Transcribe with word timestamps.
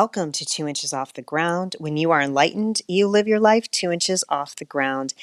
Welcome 0.00 0.30
to 0.32 0.44
Two 0.44 0.68
Inches 0.68 0.92
Off 0.92 1.14
the 1.14 1.22
Ground. 1.22 1.74
When 1.78 1.96
you 1.96 2.10
are 2.10 2.20
enlightened, 2.20 2.82
you 2.86 3.08
live 3.08 3.26
your 3.26 3.40
life 3.40 3.70
two 3.70 3.90
inches 3.90 4.24
off 4.28 4.54
the 4.54 4.66
ground. 4.66 5.14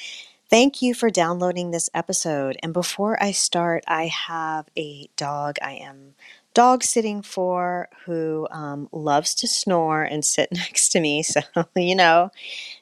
Thank 0.50 0.82
you 0.82 0.94
for 0.94 1.10
downloading 1.10 1.70
this 1.70 1.88
episode. 1.94 2.56
And 2.60 2.72
before 2.72 3.16
I 3.22 3.30
start, 3.30 3.84
I 3.86 4.08
have 4.08 4.66
a 4.76 5.08
dog 5.16 5.58
I 5.62 5.74
am 5.74 6.16
dog 6.54 6.82
sitting 6.82 7.22
for 7.22 7.88
who 8.04 8.48
um, 8.50 8.88
loves 8.90 9.36
to 9.36 9.46
snore 9.46 10.02
and 10.02 10.24
sit 10.24 10.48
next 10.52 10.88
to 10.88 10.98
me. 10.98 11.22
So, 11.22 11.42
you 11.76 11.94
know, 11.94 12.32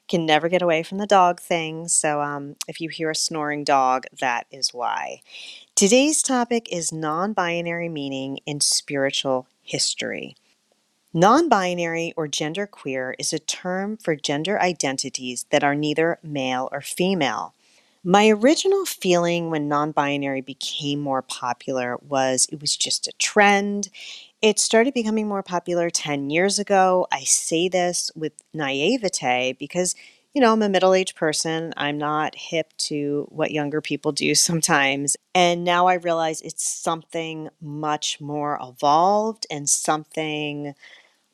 can 0.09 0.25
never 0.25 0.48
get 0.48 0.62
away 0.62 0.83
from 0.83 0.97
the 0.97 1.06
dog 1.06 1.41
thing. 1.41 1.89
So, 1.89 2.23
um, 2.23 2.56
if 2.69 2.81
you 2.81 2.89
hear 2.89 3.11
a 3.11 3.15
snoring 3.15 3.65
dog, 3.65 4.06
that 4.19 4.47
is 4.51 4.73
why. 4.73 5.20
Today's 5.75 6.23
topic 6.23 6.73
is 6.73 6.91
non 6.91 7.34
binary 7.34 7.91
meaning 7.91 8.39
in 8.47 8.62
spiritual 8.62 9.47
history. 9.62 10.37
Non 11.15 11.48
binary 11.48 12.15
or 12.16 12.27
genderqueer 12.27 13.15
is 13.19 13.34
a 13.34 13.39
term 13.39 13.98
for 13.98 14.16
gender 14.16 14.59
identities 14.61 15.45
that 15.51 15.62
are 15.62 15.75
neither 15.75 16.19
male 16.23 16.70
or 16.73 16.80
female. 16.80 17.55
My 18.03 18.29
original 18.30 18.87
feeling 18.87 19.51
when 19.51 19.69
non 19.69 19.93
binary 19.93 20.41
became 20.41 21.01
more 21.01 21.20
popular 21.20 21.98
was 21.98 22.48
it 22.51 22.62
was 22.62 22.77
just 22.77 23.06
a 23.06 23.12
trend. 23.19 23.91
It 24.41 24.59
started 24.59 24.95
becoming 24.95 25.29
more 25.29 25.43
popular 25.43 25.91
10 25.91 26.31
years 26.31 26.59
ago. 26.59 27.06
I 27.12 27.25
say 27.25 27.69
this 27.69 28.11
with 28.17 28.33
naivete 28.55 29.53
because, 29.59 29.94
you 30.34 30.41
know, 30.41 30.53
I'm 30.53 30.62
a 30.62 30.69
middle 30.69 30.94
aged 30.94 31.15
person. 31.15 31.75
I'm 31.77 31.98
not 31.98 32.34
hip 32.34 32.72
to 32.89 33.27
what 33.28 33.50
younger 33.53 33.83
people 33.83 34.12
do 34.12 34.34
sometimes. 34.37 35.17
And 35.34 35.62
now 35.62 35.89
I 35.89 35.94
realize 35.94 36.41
it's 36.41 36.69
something 36.69 37.50
much 37.61 38.19
more 38.20 38.59
evolved 38.62 39.47
and 39.50 39.69
something 39.69 40.75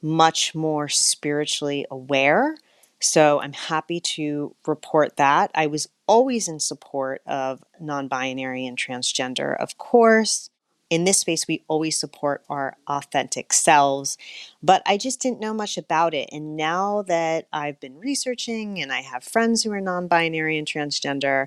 much 0.03 0.55
more 0.55 0.89
spiritually 0.89 1.87
aware. 1.91 2.57
So 3.01 3.41
I'm 3.41 3.53
happy 3.53 4.01
to 4.01 4.55
report 4.67 5.17
that. 5.17 5.51
I 5.55 5.67
was 5.67 5.89
always 6.07 6.49
in 6.49 6.59
support 6.61 7.23
of 7.27 7.63
non 7.81 8.09
binary 8.09 8.67
and 8.67 8.77
transgender, 8.77 9.57
of 9.61 9.79
course. 9.79 10.51
In 10.91 11.05
this 11.05 11.19
space, 11.19 11.47
we 11.47 11.63
always 11.69 12.01
support 12.01 12.43
our 12.49 12.79
authentic 12.87 13.53
selves, 13.53 14.17
but 14.63 14.83
I 14.87 14.97
just 14.97 15.21
didn't 15.21 15.39
know 15.39 15.53
much 15.53 15.77
about 15.77 16.15
it. 16.15 16.31
And 16.33 16.57
now 16.57 17.03
that 17.03 17.47
I've 17.53 17.79
been 17.79 17.99
researching 17.99 18.81
and 18.81 18.91
I 18.91 19.03
have 19.03 19.23
friends 19.23 19.63
who 19.63 19.73
are 19.73 19.83
non 19.83 20.09
binary 20.09 20.57
and 20.57 20.67
transgender, 20.67 21.47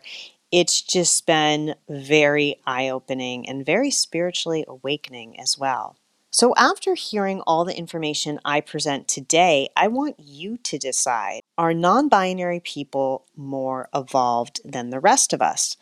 it's 0.52 0.81
just 0.81 1.25
been 1.25 1.75
very 1.89 2.57
eye 2.67 2.89
opening 2.89 3.49
and 3.49 3.66
very 3.66 3.89
spiritually 3.89 4.63
awakening 4.67 5.39
as 5.39 5.57
well. 5.57 5.95
So, 6.34 6.54
after 6.56 6.96
hearing 6.96 7.42
all 7.42 7.66
the 7.66 7.78
information 7.78 8.40
I 8.46 8.62
present 8.62 9.10
today, 9.10 9.68
I 9.76 9.90
want 9.90 10.16
you 10.18 10.56
to 10.60 10.78
decide 10.78 11.42
are 11.58 11.74
non 11.74 12.08
binary 12.08 12.62
people 12.62 13.26
more 13.36 13.90
evolved 13.94 14.62
than 14.64 14.92
the 14.92 15.02
rest 15.02 15.34
of 15.34 15.42
us? 15.42 15.76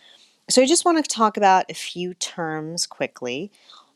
So, 0.49 0.63
I 0.63 0.65
just 0.65 0.85
want 0.85 1.05
to 1.05 1.15
talk 1.15 1.37
about 1.37 1.69
a 1.69 1.75
few 1.75 2.15
terms 2.15 2.87
quickly. 2.87 3.51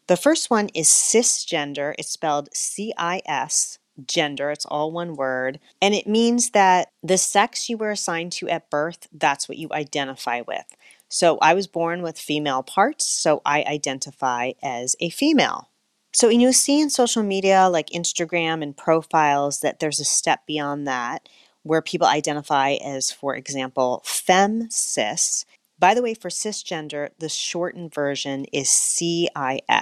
The 0.06 0.16
first 0.16 0.52
one 0.52 0.70
is 0.76 0.90
cisgender. 0.90 1.96
It's 1.98 2.12
spelled 2.12 2.50
C 2.54 2.94
I 3.00 3.24
S, 3.26 3.80
gender. 4.06 4.52
It's 4.52 4.68
all 4.68 4.92
one 4.92 5.16
word. 5.16 5.60
And 5.82 5.96
it 5.96 6.06
means 6.06 6.52
that 6.52 6.90
the 7.02 7.18
sex 7.18 7.68
you 7.68 7.78
were 7.78 7.90
assigned 7.90 8.32
to 8.34 8.48
at 8.48 8.70
birth, 8.70 9.08
that's 9.12 9.50
what 9.50 9.58
you 9.58 9.70
identify 9.72 10.42
with. 10.48 10.76
So, 11.10 11.40
I 11.42 11.56
was 11.56 11.66
born 11.66 12.04
with 12.04 12.20
female 12.20 12.62
parts, 12.62 13.08
so 13.08 13.42
I 13.44 13.64
identify 13.64 14.52
as 14.62 14.96
a 15.00 15.10
female. 15.10 15.70
So, 16.14 16.30
you'll 16.30 16.54
see 16.54 16.80
in 16.80 16.90
social 16.90 17.24
media 17.24 17.68
like 17.70 17.90
Instagram 17.90 18.62
and 18.62 18.78
profiles 18.78 19.62
that 19.62 19.80
there's 19.80 20.00
a 20.00 20.06
step 20.06 20.42
beyond 20.46 20.88
that 20.88 21.28
where 21.64 21.82
people 21.82 22.08
identify 22.08 22.74
as, 22.86 23.12
for 23.12 23.36
example, 23.36 24.02
fem 24.06 24.70
cis. 24.70 25.46
By 25.80 25.94
the 25.94 26.02
way, 26.02 26.14
for 26.14 26.30
cisgender, 26.30 27.10
the 27.20 27.30
shortened 27.30 27.94
version 27.94 28.46
is 28.54 28.70
CIS, 28.70 29.30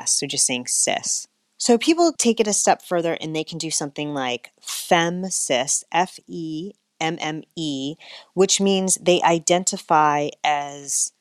so 0.08 0.26
just 0.26 0.46
saying 0.46 0.68
cis. 0.68 1.28
So 1.58 1.78
people 1.78 2.14
take 2.14 2.40
it 2.40 2.48
a 2.48 2.54
step 2.54 2.82
further 2.82 3.18
and 3.22 3.36
they 3.36 3.44
can 3.44 3.58
do 3.58 3.70
something 3.70 4.14
like 4.14 4.52
fem 4.62 5.30
cis, 5.30 5.84
F 5.92 6.20
E 6.28 6.72
M 7.00 7.18
M 7.20 7.44
E, 7.56 7.96
which 8.34 8.62
means 8.62 8.96
they 8.96 9.22
identify 9.22 10.30
as 10.44 11.12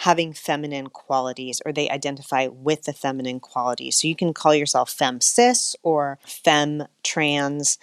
having 0.00 0.32
feminine 0.32 0.86
qualities 0.86 1.60
or 1.66 1.72
they 1.72 1.90
identify 1.90 2.46
with 2.46 2.84
the 2.84 2.92
feminine 2.92 3.38
qualities. 3.38 3.96
So 3.96 4.08
you 4.08 4.16
can 4.16 4.32
call 4.32 4.54
yourself 4.54 4.90
fem 4.90 5.20
cis 5.20 5.76
or 5.82 6.18
fem 6.24 6.84
trans, 7.02 7.76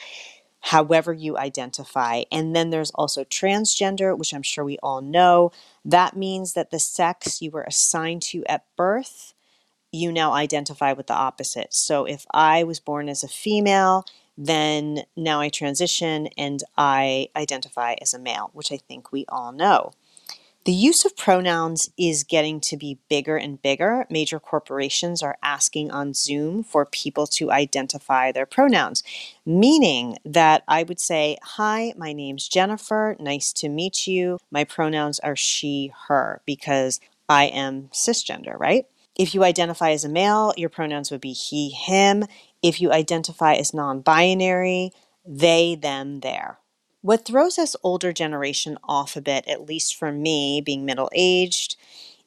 however 0.62 1.14
you 1.14 1.38
identify. 1.38 2.24
And 2.32 2.56
then 2.56 2.72
there's 2.72 2.90
also 2.96 3.24
transgender, 3.24 4.18
which 4.18 4.34
I'm 4.34 4.42
sure 4.42 4.66
we 4.66 4.80
all 4.82 5.00
know. 5.00 5.52
That 5.86 6.18
means 6.18 6.54
that 6.54 6.72
the 6.72 6.80
sex 6.80 7.40
you 7.40 7.52
were 7.52 7.62
assigned 7.62 8.24
to 8.24 8.44
at 8.48 8.66
birth, 8.76 9.36
you 9.92 10.12
now 10.12 10.34
identify 10.34 10.94
with 10.94 11.06
the 11.06 11.14
opposite. 11.14 11.72
So 11.72 12.06
if 12.06 12.26
I 12.34 12.64
was 12.64 12.80
born 12.80 13.10
as 13.10 13.24
a 13.24 13.28
female, 13.28 14.06
then 14.36 15.04
now 15.16 15.40
I 15.40 15.50
transition 15.50 16.30
and 16.36 16.64
I 16.76 17.30
identify 17.36 17.94
as 18.02 18.16
a 18.16 18.20
male, 18.20 18.50
which 18.54 18.72
I 18.72 18.78
think 18.78 19.12
we 19.12 19.26
all 19.30 19.52
know. 19.52 19.92
The 20.68 20.74
use 20.74 21.06
of 21.06 21.16
pronouns 21.16 21.90
is 21.98 22.26
getting 22.26 22.60
to 22.60 22.76
be 22.76 23.00
bigger 23.10 23.38
and 23.38 23.62
bigger. 23.62 24.06
Major 24.10 24.38
corporations 24.38 25.24
are 25.24 25.38
asking 25.42 25.92
on 25.92 26.14
Zoom 26.14 26.62
for 26.62 26.86
people 26.86 27.26
to 27.28 27.50
identify 27.50 28.34
their 28.34 28.46
pronouns, 28.46 29.02
meaning 29.46 30.18
that 30.26 30.64
I 30.68 30.84
would 30.84 31.00
say, 31.00 31.38
Hi, 31.42 31.94
my 31.96 32.12
name's 32.12 32.50
Jennifer. 32.50 33.16
Nice 33.18 33.54
to 33.54 33.70
meet 33.70 34.08
you. 34.08 34.40
My 34.52 34.66
pronouns 34.66 35.22
are 35.22 35.38
she, 35.38 35.94
her, 36.10 36.42
because 36.46 37.00
I 37.30 37.46
am 37.46 37.84
cisgender, 37.94 38.60
right? 38.60 38.88
If 39.18 39.34
you 39.34 39.46
identify 39.46 39.92
as 39.92 40.04
a 40.04 40.10
male, 40.10 40.54
your 40.58 40.70
pronouns 40.70 41.12
would 41.12 41.22
be 41.22 41.32
he, 41.32 41.70
him. 41.70 42.26
If 42.62 42.82
you 42.82 42.92
identify 42.92 43.54
as 43.54 43.74
non 43.74 44.02
binary, 44.02 44.92
they, 45.26 45.76
them, 45.76 46.20
their. 46.20 46.60
What 47.07 47.23
throws 47.23 47.57
us 47.57 47.73
older 47.84 48.12
generation 48.12 48.78
off 48.84 49.16
a 49.16 49.22
bit, 49.22 49.47
at 49.47 49.66
least 49.66 49.95
for 49.95 50.12
me, 50.12 50.59
being 50.59 50.84
middle 50.84 51.09
aged, 51.13 51.78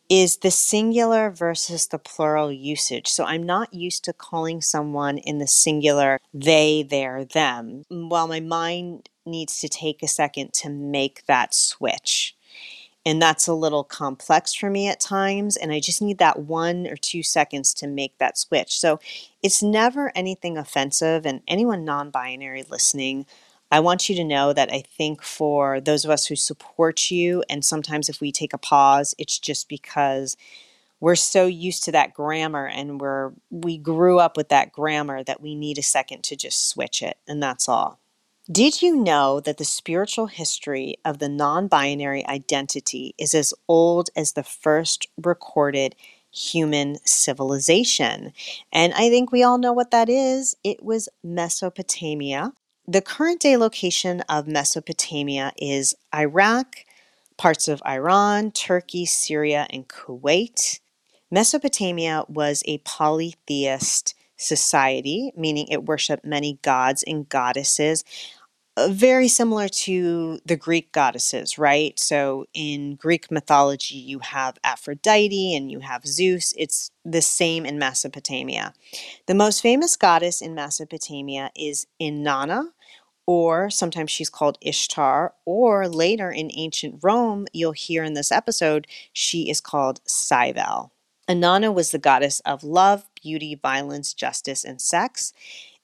is 0.09 0.39
the 0.39 0.51
singular 0.51 1.31
versus 1.31 1.87
the 1.89 1.99
plural 1.99 2.51
usage. 2.51 3.07
So 3.07 3.25
I'm 3.25 3.43
not 3.43 3.75
used 3.75 4.05
to 4.05 4.15
calling 4.15 4.63
someone 4.63 5.19
in 5.19 5.37
the 5.37 5.47
singular 5.47 6.19
they, 6.33 6.83
their, 6.83 7.27
them. 7.27 7.85
While 7.91 8.27
my 8.27 8.41
mind 8.41 9.11
needs 9.27 9.61
to 9.61 9.69
take 9.69 10.03
a 10.03 10.09
second 10.09 10.55
to 10.55 10.71
make 10.71 11.27
that 11.27 11.53
switch. 11.53 12.35
And 13.05 13.21
that's 13.21 13.47
a 13.47 13.53
little 13.53 13.85
complex 13.85 14.55
for 14.55 14.71
me 14.71 14.89
at 14.89 14.99
times. 14.99 15.59
And 15.59 15.73
I 15.73 15.81
just 15.81 16.01
need 16.01 16.17
that 16.21 16.39
one 16.39 16.87
or 16.87 16.97
two 16.97 17.23
seconds 17.23 17.75
to 17.75 17.87
make 17.87 18.17
that 18.17 18.39
switch. 18.39 18.81
So 18.81 18.99
it's 19.43 19.63
never 19.63 20.11
anything 20.15 20.57
offensive. 20.57 21.27
And 21.27 21.43
anyone 21.47 21.85
non 21.85 22.09
binary 22.09 22.65
listening, 22.71 23.27
I 23.71 23.81
want 23.81 24.09
you 24.09 24.17
to 24.17 24.25
know 24.25 24.53
that 24.53 24.73
I 24.73 24.83
think 24.97 25.23
for 25.23 25.81
those 25.81 26.05
of 26.05 26.11
us 26.11 26.27
who 26.27 26.37
support 26.37 27.11
you, 27.11 27.45
and 27.49 27.65
sometimes 27.65 28.09
if 28.09 28.21
we 28.21 28.33
take 28.33 28.53
a 28.53 28.59
pause, 28.59 29.15
it's 29.19 29.39
just 29.39 29.69
because 29.69 30.37
we're 31.01 31.17
so 31.17 31.47
used 31.47 31.85
to 31.85 31.93
that 31.93 32.15
grammar 32.15 32.67
and 32.67 33.01
we're 33.01 33.33
we 33.51 33.79
grew 33.79 34.19
up 34.19 34.37
with 34.37 34.51
that 34.51 34.73
grammar 34.73 35.25
that 35.25 35.41
we 35.41 35.55
need 35.55 35.79
a 35.79 35.83
second 35.83 36.25
to 36.25 36.37
just 36.37 36.69
switch 36.69 37.03
it, 37.03 37.19
and 37.29 37.43
that's 37.43 37.69
all. 37.69 38.01
Did 38.51 38.83
you 38.83 38.97
know 38.97 39.41
that 39.41 39.59
the 39.59 39.65
spiritual 39.65 40.27
history 40.27 40.97
of 41.05 41.19
the 41.21 41.29
non 41.29 41.69
binary 41.69 42.27
identity 42.27 43.15
is 43.19 43.35
as 43.35 43.55
old 43.69 44.11
as 44.17 44.33
the 44.33 44.43
first 44.43 45.07
recorded 45.23 45.95
human 46.33 46.99
civilization? 47.05 48.33
And 48.73 48.93
I 48.95 49.09
think 49.11 49.31
we 49.31 49.45
all 49.45 49.59
know 49.59 49.73
what 49.73 49.93
that 49.93 50.09
is. 50.09 50.57
It 50.65 50.83
was 50.83 51.09
Mesopotamia. 51.23 52.53
The 52.91 53.01
current 53.01 53.39
day 53.39 53.57
location 53.57 54.23
of 54.23 54.49
Mesopotamia 54.49 55.53
is 55.57 55.95
Iraq, 56.13 56.75
parts 57.39 57.69
of 57.69 57.81
Iran, 57.87 58.51
Turkey, 58.51 59.07
Syria, 59.07 59.69
and 59.71 59.87
Kuwait. 59.87 60.81
Mesopotamia 61.31 62.25
was 62.27 62.65
a 62.67 62.79
polytheist 62.79 64.17
society, 64.37 65.33
meaning 65.37 65.69
it 65.69 65.85
worshiped 65.85 66.25
many 66.25 66.59
gods 66.63 67.05
and 67.05 67.29
goddesses, 67.29 68.03
uh, 68.77 68.89
very 68.91 69.29
similar 69.29 69.69
to 69.69 70.41
the 70.45 70.57
Greek 70.57 70.91
goddesses, 70.91 71.59
right? 71.59 71.97
So 71.99 72.47
in 72.55 72.97
Greek 72.97 73.31
mythology, 73.31 73.97
you 73.97 74.19
have 74.21 74.59
Aphrodite 74.65 75.55
and 75.55 75.71
you 75.71 75.79
have 75.79 76.07
Zeus. 76.07 76.55
It's 76.57 76.91
the 77.05 77.23
same 77.23 77.67
in 77.67 77.79
Mesopotamia. 77.79 78.73
The 79.27 79.35
most 79.35 79.61
famous 79.61 79.97
goddess 79.97 80.41
in 80.41 80.55
Mesopotamia 80.55 81.51
is 81.55 81.87
Inanna, 82.01 82.71
or 83.31 83.71
sometimes 83.71 84.11
she's 84.11 84.29
called 84.29 84.59
Ishtar, 84.61 85.33
or 85.45 85.87
later 85.87 86.33
in 86.33 86.51
ancient 86.57 86.99
Rome, 87.01 87.47
you'll 87.53 87.71
hear 87.71 88.03
in 88.03 88.15
this 88.15 88.33
episode, 88.33 88.89
she 89.13 89.49
is 89.49 89.61
called 89.61 90.01
Cybele. 90.05 90.91
Inanna 91.29 91.73
was 91.73 91.93
the 91.93 91.99
goddess 92.01 92.41
of 92.41 92.65
love, 92.65 93.07
beauty, 93.23 93.55
violence, 93.55 94.15
justice, 94.15 94.65
and 94.65 94.81
sex. 94.81 95.33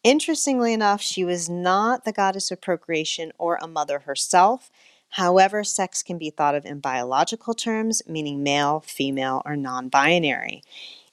Interestingly 0.02 0.72
enough, 0.72 1.00
she 1.00 1.24
was 1.24 1.48
not 1.48 2.04
the 2.04 2.10
goddess 2.10 2.50
of 2.50 2.60
procreation 2.60 3.30
or 3.38 3.60
a 3.62 3.68
mother 3.68 4.00
herself. 4.00 4.68
However, 5.10 5.62
sex 5.62 6.02
can 6.02 6.18
be 6.18 6.30
thought 6.30 6.56
of 6.56 6.66
in 6.66 6.80
biological 6.80 7.54
terms, 7.54 8.02
meaning 8.08 8.42
male, 8.42 8.80
female, 8.84 9.42
or 9.44 9.54
non 9.54 9.88
binary. 9.88 10.64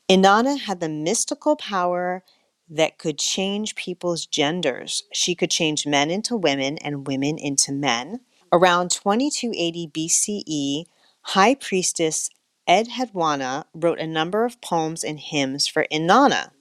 Inanna 0.10 0.60
had 0.60 0.80
the 0.80 0.90
mystical 0.90 1.56
power 1.56 2.24
that 2.70 2.98
could 2.98 3.20
change 3.20 3.76
people's 3.76 4.26
genders. 4.26 5.04
She 5.14 5.36
could 5.36 5.52
change 5.52 5.86
men 5.86 6.10
into 6.10 6.36
women 6.36 6.78
and 6.80 7.08
women 7.08 7.38
into 7.38 7.72
men. 7.72 8.22
Around 8.52 8.92
2280 8.92 9.88
BCE, 9.88 10.86
High 11.22 11.56
Priestess 11.56 12.30
Enheduanna 12.68 13.66
wrote 13.74 14.00
a 14.00 14.08
number 14.08 14.46
of 14.46 14.62
poems 14.62 15.04
and 15.04 15.20
hymns 15.20 15.68
for 15.68 15.86
Inanna. 15.92 16.52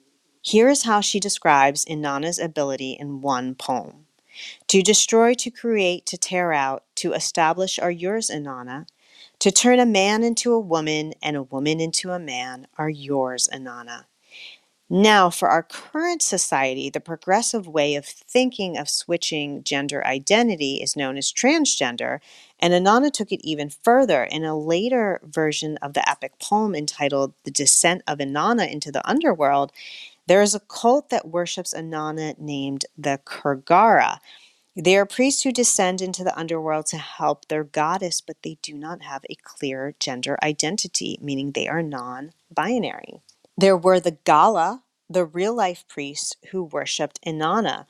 Here 0.41 0.69
is 0.69 0.83
how 0.83 0.99
she 0.99 1.19
describes 1.19 1.85
Inanna's 1.85 2.39
ability 2.39 2.97
in 2.99 3.21
one 3.21 3.55
poem. 3.55 4.07
To 4.67 4.81
destroy, 4.81 5.33
to 5.35 5.51
create, 5.51 6.05
to 6.07 6.17
tear 6.17 6.51
out, 6.51 6.83
to 6.95 7.13
establish 7.13 7.79
are 7.79 7.91
yours, 7.91 8.29
Inanna. 8.29 8.87
To 9.39 9.51
turn 9.51 9.79
a 9.79 9.85
man 9.85 10.23
into 10.23 10.53
a 10.53 10.59
woman 10.59 11.13
and 11.21 11.37
a 11.37 11.43
woman 11.43 11.79
into 11.79 12.11
a 12.11 12.19
man 12.19 12.67
are 12.77 12.89
yours, 12.89 13.47
Inanna. 13.53 14.05
Now, 14.95 15.31
for 15.31 15.49
our 15.49 15.63
current 15.63 16.21
society, 16.21 16.87
the 16.91 16.99
progressive 16.99 17.67
way 17.67 17.95
of 17.95 18.05
thinking 18.05 18.77
of 18.77 18.87
switching 18.87 19.63
gender 19.63 20.05
identity 20.05 20.83
is 20.83 20.95
known 20.95 21.17
as 21.17 21.33
transgender, 21.33 22.19
and 22.59 22.75
Inanna 22.75 23.11
took 23.11 23.31
it 23.31 23.41
even 23.43 23.71
further. 23.71 24.23
In 24.23 24.43
a 24.45 24.55
later 24.55 25.19
version 25.23 25.77
of 25.77 25.93
the 25.93 26.07
epic 26.07 26.33
poem 26.39 26.75
entitled 26.75 27.33
The 27.43 27.49
Descent 27.49 28.03
of 28.05 28.19
Inanna 28.19 28.71
into 28.71 28.91
the 28.91 29.01
Underworld, 29.09 29.71
there 30.27 30.43
is 30.43 30.53
a 30.53 30.59
cult 30.59 31.09
that 31.09 31.27
worships 31.27 31.73
Inanna 31.73 32.37
named 32.37 32.85
the 32.95 33.19
Kurgara. 33.25 34.19
They 34.75 34.95
are 34.95 35.07
priests 35.07 35.41
who 35.41 35.51
descend 35.51 36.03
into 36.03 36.23
the 36.23 36.37
underworld 36.37 36.85
to 36.87 36.97
help 36.97 37.47
their 37.47 37.63
goddess, 37.63 38.21
but 38.21 38.37
they 38.43 38.59
do 38.61 38.75
not 38.75 39.01
have 39.01 39.25
a 39.27 39.37
clear 39.43 39.95
gender 39.99 40.37
identity, 40.43 41.17
meaning 41.19 41.53
they 41.53 41.67
are 41.67 41.81
non 41.81 42.33
binary. 42.53 43.21
There 43.57 43.77
were 43.77 43.99
the 43.99 44.17
Gala, 44.23 44.82
the 45.09 45.25
real 45.25 45.53
life 45.53 45.85
priests 45.87 46.35
who 46.51 46.63
worshipped 46.63 47.19
Inanna. 47.25 47.85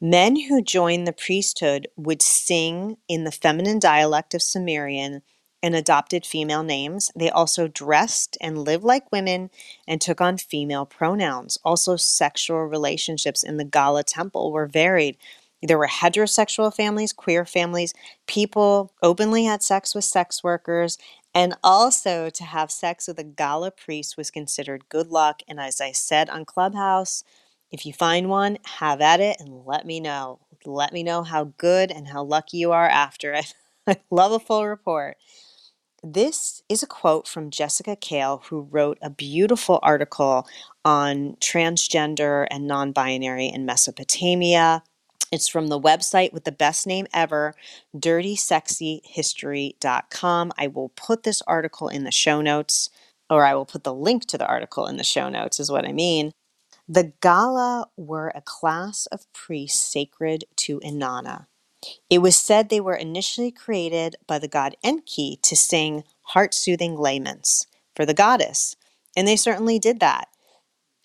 Men 0.00 0.36
who 0.48 0.62
joined 0.62 1.06
the 1.06 1.12
priesthood 1.12 1.88
would 1.96 2.22
sing 2.22 2.98
in 3.08 3.24
the 3.24 3.32
feminine 3.32 3.80
dialect 3.80 4.32
of 4.32 4.42
Sumerian 4.42 5.22
and 5.62 5.74
adopted 5.74 6.24
female 6.24 6.62
names. 6.62 7.10
They 7.16 7.30
also 7.30 7.66
dressed 7.66 8.38
and 8.40 8.58
lived 8.64 8.84
like 8.84 9.10
women 9.10 9.50
and 9.88 10.00
took 10.00 10.20
on 10.20 10.38
female 10.38 10.86
pronouns. 10.86 11.58
Also, 11.64 11.96
sexual 11.96 12.64
relationships 12.64 13.42
in 13.42 13.56
the 13.56 13.64
Gala 13.64 14.04
temple 14.04 14.52
were 14.52 14.66
varied. 14.66 15.16
There 15.60 15.78
were 15.78 15.88
heterosexual 15.88 16.72
families, 16.72 17.12
queer 17.12 17.44
families, 17.44 17.92
people 18.28 18.92
openly 19.02 19.44
had 19.44 19.62
sex 19.64 19.94
with 19.94 20.04
sex 20.04 20.44
workers, 20.44 20.98
and 21.34 21.56
also 21.64 22.30
to 22.30 22.44
have 22.44 22.70
sex 22.70 23.08
with 23.08 23.18
a 23.18 23.24
gala 23.24 23.70
priest 23.70 24.16
was 24.16 24.30
considered 24.30 24.88
good 24.88 25.08
luck. 25.08 25.42
And 25.48 25.60
as 25.60 25.80
I 25.80 25.92
said 25.92 26.30
on 26.30 26.44
Clubhouse, 26.44 27.24
if 27.72 27.86
you 27.86 27.92
find 27.92 28.28
one, 28.28 28.58
have 28.78 29.00
at 29.00 29.20
it 29.20 29.38
and 29.40 29.66
let 29.66 29.86
me 29.86 30.00
know. 30.00 30.40
Let 30.66 30.92
me 30.92 31.02
know 31.02 31.22
how 31.24 31.54
good 31.58 31.90
and 31.92 32.08
how 32.08 32.24
lucky 32.24 32.58
you 32.58 32.72
are 32.72 32.88
after 32.88 33.34
it. 33.34 33.54
I 33.88 33.96
love 34.10 34.32
a 34.32 34.40
full 34.40 34.66
report. 34.66 35.16
This 36.02 36.62
is 36.70 36.82
a 36.82 36.86
quote 36.88 37.28
from 37.28 37.50
Jessica 37.50 37.96
Cale, 37.96 38.42
who 38.48 38.62
wrote 38.70 38.98
a 39.02 39.10
beautiful 39.10 39.80
article 39.82 40.48
on 40.84 41.36
transgender 41.40 42.46
and 42.50 42.66
non 42.66 42.92
binary 42.92 43.48
in 43.48 43.66
Mesopotamia. 43.66 44.82
It's 45.30 45.48
from 45.48 45.68
the 45.68 45.80
website 45.80 46.32
with 46.32 46.44
the 46.44 46.52
best 46.52 46.86
name 46.86 47.06
ever, 47.12 47.54
dirtysexyhistory.com. 47.96 50.52
I 50.56 50.66
will 50.68 50.88
put 50.90 51.22
this 51.22 51.42
article 51.42 51.88
in 51.88 52.04
the 52.04 52.12
show 52.12 52.40
notes, 52.40 52.88
or 53.28 53.44
I 53.44 53.54
will 53.54 53.66
put 53.66 53.84
the 53.84 53.94
link 53.94 54.24
to 54.26 54.38
the 54.38 54.46
article 54.46 54.86
in 54.86 54.96
the 54.96 55.04
show 55.04 55.28
notes, 55.28 55.60
is 55.60 55.70
what 55.70 55.86
I 55.86 55.92
mean. 55.92 56.32
The 56.88 57.12
Gala 57.20 57.90
were 57.96 58.32
a 58.34 58.40
class 58.40 59.04
of 59.06 59.30
priests 59.34 59.78
sacred 59.78 60.44
to 60.56 60.80
Inanna. 60.80 61.46
It 62.08 62.18
was 62.18 62.36
said 62.36 62.68
they 62.68 62.80
were 62.80 62.96
initially 62.96 63.52
created 63.52 64.16
by 64.26 64.38
the 64.38 64.48
god 64.48 64.74
Enki 64.82 65.38
to 65.42 65.54
sing 65.54 66.04
heart 66.22 66.54
soothing 66.54 66.96
laments 66.96 67.66
for 67.94 68.06
the 68.06 68.14
goddess, 68.14 68.74
and 69.16 69.28
they 69.28 69.36
certainly 69.36 69.78
did 69.78 70.00
that. 70.00 70.28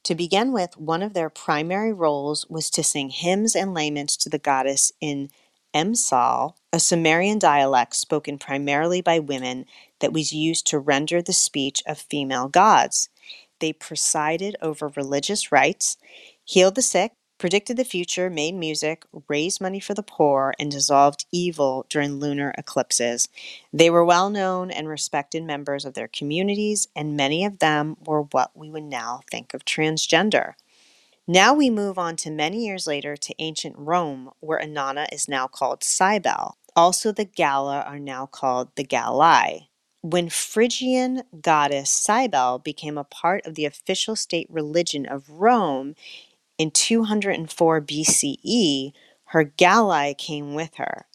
To 0.03 0.15
begin 0.15 0.51
with, 0.51 0.77
one 0.77 1.01
of 1.01 1.13
their 1.13 1.29
primary 1.29 1.94
roles 1.94 2.45
was 2.50 2.69
to 2.71 2.83
sing 2.83 3.09
hymns 3.09 3.55
and 3.55 3.73
laments 3.73 4.17
to 4.17 4.29
the 4.29 4.39
goddess 4.39 4.91
in 5.00 5.29
Emesal, 5.73 6.55
a 6.71 6.79
Sumerian 6.79 7.39
dialect 7.39 7.95
spoken 7.95 8.38
primarily 8.38 9.01
by 9.01 9.19
women 9.19 9.65
that 10.00 10.13
was 10.13 10.33
used 10.33 10.67
to 10.67 10.79
render 10.79 11.21
the 11.21 11.33
speech 11.33 11.81
of 11.88 11.97
female 11.97 12.47
gods. 12.47 13.09
They 13.59 13.73
presided 13.73 14.55
over 14.61 14.89
religious 14.89 15.51
rites, 15.51 15.97
healed 16.44 16.75
the 16.75 16.81
sick, 16.81 17.13
predicted 17.44 17.75
the 17.75 17.84
future, 17.84 18.30
made 18.30 18.56
music, 18.56 19.04
raised 19.28 19.60
money 19.60 19.81
for 19.81 19.94
the 19.94 20.01
poor, 20.01 20.54
and 20.57 20.72
dissolved 20.72 21.25
evil 21.30 21.86
during 21.90 22.13
lunar 22.13 22.56
eclipses. 22.57 23.28
They 23.74 23.90
were 23.90 24.06
well 24.06 24.30
known 24.30 24.72
and 24.72 24.88
respected 24.88 25.44
members 25.44 25.84
of 25.84 25.94
their 25.94 26.07
communities, 26.07 26.88
and 26.95 27.18
many 27.18 27.44
of 27.44 27.60
them 27.60 27.98
were 28.06 28.22
what 28.22 28.51
we 28.56 28.69
would 28.69 28.86
now 28.86 29.24
think 29.30 29.54
of 29.54 29.66
transgender. 29.66 30.54
Now 31.28 31.54
we 31.54 31.69
move 31.69 32.00
on 32.00 32.16
to 32.16 32.31
many 32.31 32.66
years 32.66 32.88
later 32.88 33.18
to 33.18 33.36
ancient 33.40 33.75
Rome, 33.78 34.30
where 34.39 34.62
Inanna 34.62 35.07
is 35.12 35.28
now 35.28 35.48
called 35.48 35.84
Cybele. 35.84 36.56
Also, 36.78 37.12
the 37.12 37.25
Gala 37.25 37.81
are 37.81 38.00
now 38.00 38.25
called 38.25 38.69
the 38.78 38.86
Gallai. 38.86 39.68
When 40.00 40.30
Phrygian 40.30 41.24
goddess 41.42 41.89
Cybele 41.89 42.60
became 42.60 42.98
a 42.98 43.06
part 43.06 43.46
of 43.46 43.56
the 43.56 43.66
official 43.66 44.16
state 44.16 44.48
religion 44.50 45.06
of 45.06 45.30
Rome, 45.30 45.96
in 46.57 46.72
204 46.72 47.81
BCE, 47.81 48.93
her 49.25 49.43
Gallai 49.43 50.13
came 50.13 50.53
with 50.53 50.75
her. 50.75 51.05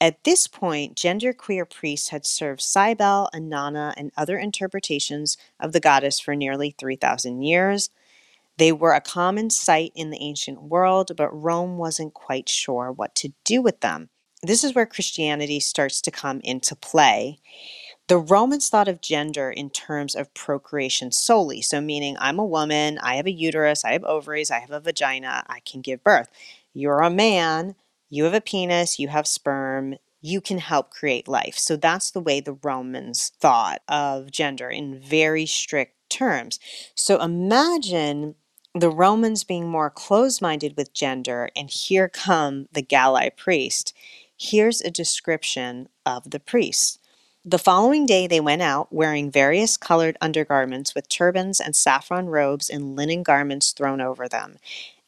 At 0.00 0.24
this 0.24 0.46
point, 0.46 0.96
genderqueer 0.96 1.68
priests 1.68 2.08
had 2.08 2.24
served 2.24 2.62
Cybele, 2.62 3.28
Inanna, 3.34 3.92
and 3.96 4.12
other 4.16 4.38
interpretations 4.38 5.36
of 5.58 5.72
the 5.72 5.80
goddess 5.80 6.18
for 6.18 6.34
nearly 6.34 6.74
3,000 6.78 7.42
years. 7.42 7.90
They 8.56 8.72
were 8.72 8.92
a 8.92 9.00
common 9.00 9.50
sight 9.50 9.92
in 9.94 10.10
the 10.10 10.20
ancient 10.22 10.62
world, 10.62 11.12
but 11.16 11.30
Rome 11.30 11.76
wasn't 11.76 12.14
quite 12.14 12.48
sure 12.48 12.90
what 12.90 13.14
to 13.16 13.32
do 13.44 13.60
with 13.60 13.80
them. 13.80 14.08
This 14.42 14.64
is 14.64 14.74
where 14.74 14.86
Christianity 14.86 15.60
starts 15.60 16.00
to 16.02 16.10
come 16.10 16.40
into 16.44 16.74
play. 16.74 17.40
The 18.10 18.18
Romans 18.18 18.68
thought 18.68 18.88
of 18.88 19.00
gender 19.00 19.52
in 19.52 19.70
terms 19.70 20.16
of 20.16 20.34
procreation 20.34 21.12
solely. 21.12 21.62
So, 21.62 21.80
meaning 21.80 22.16
I'm 22.18 22.40
a 22.40 22.44
woman, 22.44 22.98
I 22.98 23.14
have 23.14 23.26
a 23.26 23.30
uterus, 23.30 23.84
I 23.84 23.92
have 23.92 24.02
ovaries, 24.02 24.50
I 24.50 24.58
have 24.58 24.72
a 24.72 24.80
vagina, 24.80 25.44
I 25.48 25.60
can 25.60 25.80
give 25.80 26.02
birth. 26.02 26.28
You're 26.74 27.02
a 27.02 27.08
man, 27.08 27.76
you 28.08 28.24
have 28.24 28.34
a 28.34 28.40
penis, 28.40 28.98
you 28.98 29.06
have 29.06 29.28
sperm, 29.28 29.94
you 30.20 30.40
can 30.40 30.58
help 30.58 30.90
create 30.90 31.28
life. 31.28 31.56
So, 31.56 31.76
that's 31.76 32.10
the 32.10 32.18
way 32.18 32.40
the 32.40 32.58
Romans 32.64 33.30
thought 33.38 33.80
of 33.86 34.32
gender 34.32 34.68
in 34.68 34.98
very 34.98 35.46
strict 35.46 35.94
terms. 36.10 36.58
So, 36.96 37.22
imagine 37.22 38.34
the 38.74 38.90
Romans 38.90 39.44
being 39.44 39.68
more 39.68 39.88
closed 39.88 40.42
minded 40.42 40.76
with 40.76 40.92
gender, 40.92 41.50
and 41.54 41.70
here 41.70 42.08
come 42.08 42.66
the 42.72 42.82
Gallai 42.82 43.28
priest. 43.28 43.94
Here's 44.36 44.80
a 44.80 44.90
description 44.90 45.88
of 46.04 46.32
the 46.32 46.40
priest. 46.40 46.96
The 47.44 47.58
following 47.58 48.04
day 48.04 48.26
they 48.26 48.38
went 48.38 48.60
out, 48.60 48.92
wearing 48.92 49.30
various 49.30 49.78
colored 49.78 50.18
undergarments 50.20 50.94
with 50.94 51.08
turbans 51.08 51.58
and 51.58 51.74
saffron 51.74 52.26
robes 52.26 52.68
and 52.68 52.94
linen 52.94 53.22
garments 53.22 53.72
thrown 53.72 54.02
over 54.02 54.28
them, 54.28 54.58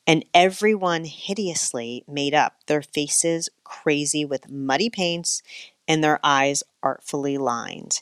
and 0.07 0.25
every 0.33 0.75
one 0.75 1.05
hideously 1.05 2.05
made 2.09 2.33
up, 2.33 2.57
their 2.69 2.81
faces 2.81 3.51
crazy 3.65 4.25
with 4.25 4.49
muddy 4.51 4.89
paints 4.89 5.43
and 5.87 6.03
their 6.03 6.19
eyes 6.25 6.63
artfully 6.83 7.37
lined. 7.37 8.01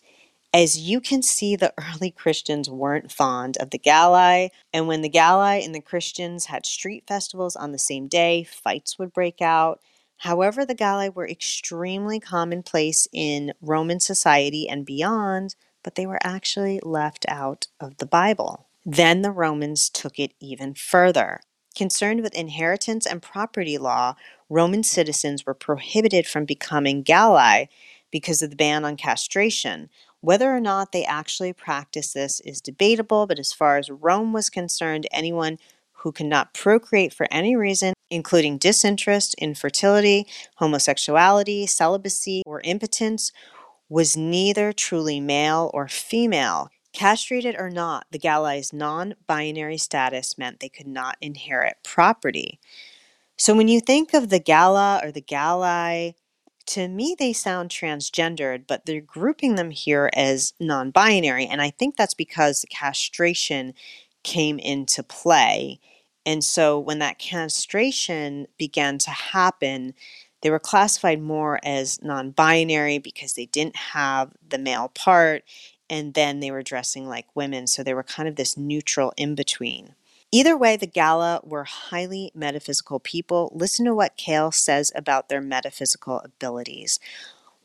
As 0.55 0.79
you 0.79 1.01
can 1.01 1.23
see, 1.23 1.57
the 1.57 1.75
early 1.77 2.13
Christians 2.13 2.71
weren't 2.71 3.11
fond 3.11 3.57
of 3.57 3.71
the 3.71 3.79
Gallai, 3.79 4.51
and 4.73 4.87
when 4.87 5.03
the 5.03 5.09
Gallai 5.09 5.57
and 5.57 5.75
the 5.75 5.81
Christians 5.81 6.47
had 6.47 6.67
street 6.67 7.03
festivals 7.09 7.57
on 7.57 7.73
the 7.73 7.79
same 7.79 8.07
day, 8.07 8.45
fights 8.45 8.97
would 8.97 9.13
break 9.13 9.43
out. 9.43 9.81
However, 10.21 10.67
the 10.67 10.75
Galli 10.75 11.09
were 11.09 11.27
extremely 11.27 12.21
commonplace 12.21 13.09
in 13.11 13.55
Roman 13.63 14.01
society 14.01 14.69
and 14.69 14.85
beyond, 14.85 15.55
but 15.83 15.95
they 15.95 16.07
were 16.07 16.19
actually 16.23 16.79
left 16.83 17.25
out 17.27 17.69
of 17.81 17.97
the 17.97 18.07
Bible. 18.07 18.67
Then 18.85 19.23
the 19.23 19.31
Romans 19.31 19.89
took 19.89 20.19
it 20.19 20.35
even 20.39 20.75
further. 20.75 21.41
Concerned 21.75 22.21
with 22.21 22.35
inheritance 22.35 23.07
and 23.07 23.23
property 23.23 23.79
law, 23.79 24.15
Roman 24.51 24.83
citizens 24.83 25.47
were 25.47 25.55
prohibited 25.55 26.27
from 26.27 26.45
becoming 26.45 27.03
Galli 27.03 27.71
because 28.11 28.43
of 28.43 28.51
the 28.51 28.57
ban 28.57 28.85
on 28.85 28.99
castration. 28.99 29.89
Whether 30.21 30.55
or 30.55 30.61
not 30.61 30.93
they 30.93 31.05
actually 31.07 31.55
practiced 31.55 32.13
this 32.13 32.41
is 32.41 32.61
debatable, 32.61 33.27
but 33.27 33.39
as 33.39 33.55
far 33.55 33.79
as 33.79 33.89
Rome 33.89 34.35
was 34.35 34.51
concerned, 34.51 35.07
anyone 35.11 35.59
who 36.03 36.13
cannot 36.13 36.55
procreate 36.55 37.13
for 37.13 37.27
any 37.31 37.55
reason, 37.55 37.95
including 38.11 38.59
disinterest, 38.59 39.35
infertility, 39.35 40.27
homosexuality, 40.57 41.67
celibacy, 41.67 42.43
or 42.47 42.61
impotence, 42.65 43.33
was 43.89 44.17
neither 44.17 44.73
truly 44.73 45.21
male 45.21 45.71
or 45.75 45.89
female. 45.89 46.71
Castrated 46.93 47.55
or 47.59 47.71
not, 47.71 48.07
the 48.11 48.19
Gallai's 48.19 48.73
non 48.73 49.15
binary 49.27 49.77
status 49.77 50.37
meant 50.39 50.61
they 50.61 50.69
could 50.69 50.89
not 50.89 51.17
inherit 51.21 51.77
property. 51.85 52.59
So 53.37 53.55
when 53.55 53.69
you 53.69 53.81
think 53.81 54.13
of 54.13 54.29
the 54.29 54.41
Gala 54.41 55.01
or 55.03 55.13
the 55.13 55.21
Gallai, 55.21 56.13
to 56.67 56.89
me 56.89 57.17
they 57.19 57.33
sound 57.33 57.71
transgendered, 57.71 58.65
but 58.67 58.87
they're 58.87 59.01
grouping 59.01 59.55
them 59.55 59.71
here 59.71 60.11
as 60.15 60.53
non 60.59 60.91
binary. 60.91 61.47
And 61.47 61.61
I 61.61 61.71
think 61.71 61.97
that's 61.97 62.15
because 62.15 62.61
the 62.61 62.67
castration 62.69 63.75
came 64.23 64.59
into 64.59 65.03
play. 65.03 65.81
And 66.27 66.45
so 66.45 66.79
when 66.79 66.99
that 66.99 67.19
castration 67.19 68.47
began 68.59 68.99
to 68.99 69.11
happen, 69.11 69.95
they 70.43 70.51
were 70.51 70.59
classified 70.59 71.21
more 71.21 71.61
as 71.63 72.03
non 72.03 72.31
binary 72.31 72.99
because 72.99 73.35
they 73.35 73.47
didn't 73.47 73.77
have 73.77 74.33
the 74.49 74.59
male 74.59 74.89
part 74.95 75.45
and 75.89 76.15
then 76.15 76.41
they 76.41 76.51
were 76.51 76.63
dressing 76.63 77.09
like 77.09 77.27
women. 77.35 77.67
So 77.67 77.83
they 77.83 77.95
were 77.95 78.03
kind 78.03 78.29
of 78.29 78.37
this 78.37 78.57
neutral 78.57 79.13
in 79.17 79.35
between. 79.35 79.95
Either 80.33 80.57
way, 80.57 80.77
the 80.77 80.87
Gala 80.87 81.41
were 81.43 81.65
highly 81.65 82.31
metaphysical 82.35 83.01
people. 83.01 83.51
Listen 83.53 83.85
to 83.87 83.95
what 83.95 84.17
Cale 84.17 84.53
says 84.53 84.93
about 84.95 85.29
their 85.29 85.41
metaphysical 85.41 86.21
abilities. 86.21 87.01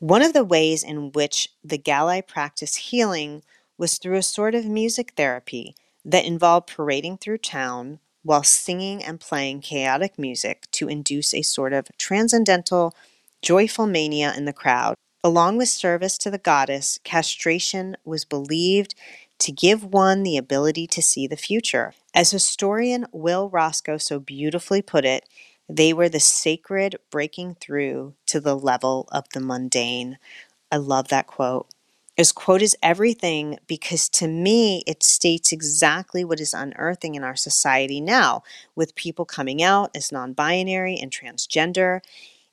One 0.00 0.20
of 0.20 0.32
the 0.32 0.44
ways 0.44 0.82
in 0.82 1.12
which 1.12 1.50
the 1.62 1.78
Gallai 1.78 2.20
practiced 2.20 2.76
healing 2.76 3.44
was 3.78 3.98
through 3.98 4.16
a 4.16 4.22
sort 4.22 4.56
of 4.56 4.66
music 4.66 5.12
therapy 5.16 5.76
that 6.04 6.24
involved 6.24 6.66
parading 6.66 7.18
through 7.18 7.38
town 7.38 8.00
while 8.26 8.42
singing 8.42 9.02
and 9.04 9.20
playing 9.20 9.60
chaotic 9.60 10.18
music 10.18 10.66
to 10.72 10.88
induce 10.88 11.32
a 11.32 11.42
sort 11.42 11.72
of 11.72 11.86
transcendental, 11.96 12.92
joyful 13.40 13.86
mania 13.86 14.34
in 14.36 14.44
the 14.44 14.52
crowd. 14.52 14.94
Along 15.22 15.56
with 15.56 15.68
service 15.68 16.18
to 16.18 16.30
the 16.30 16.38
goddess, 16.38 16.98
castration 17.04 17.96
was 18.04 18.24
believed 18.24 18.94
to 19.38 19.52
give 19.52 19.84
one 19.84 20.22
the 20.22 20.36
ability 20.36 20.86
to 20.88 21.02
see 21.02 21.26
the 21.26 21.36
future. 21.36 21.94
As 22.14 22.30
historian 22.30 23.06
Will 23.12 23.48
Roscoe 23.48 23.98
so 23.98 24.18
beautifully 24.18 24.82
put 24.82 25.04
it, 25.04 25.28
they 25.68 25.92
were 25.92 26.08
the 26.08 26.20
sacred 26.20 26.96
breaking 27.10 27.56
through 27.60 28.14
to 28.26 28.40
the 28.40 28.56
level 28.56 29.08
of 29.12 29.24
the 29.34 29.40
mundane. 29.40 30.18
I 30.72 30.76
love 30.78 31.08
that 31.08 31.26
quote. 31.26 31.68
This 32.16 32.32
quote 32.32 32.62
is 32.62 32.76
everything 32.82 33.58
because 33.66 34.08
to 34.10 34.26
me 34.26 34.82
it 34.86 35.02
states 35.02 35.52
exactly 35.52 36.24
what 36.24 36.40
is 36.40 36.54
unearthing 36.54 37.14
in 37.14 37.22
our 37.22 37.36
society 37.36 38.00
now, 38.00 38.42
with 38.74 38.94
people 38.94 39.26
coming 39.26 39.62
out 39.62 39.90
as 39.94 40.10
non 40.10 40.32
binary 40.32 40.96
and 40.96 41.12
transgender. 41.12 42.00